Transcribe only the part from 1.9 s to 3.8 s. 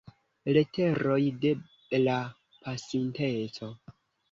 la Pasinteco.